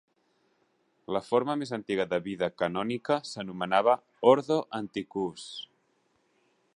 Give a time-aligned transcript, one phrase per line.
[1.15, 3.95] La forma més antiga de vida canònica s'anomenava
[4.33, 5.47] "Ordo Antiquus".